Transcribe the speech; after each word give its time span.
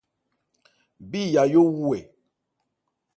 Bí 1.09 1.21
Yayó 1.33 1.61
wu 1.75 1.85
ɛ? 1.97 1.99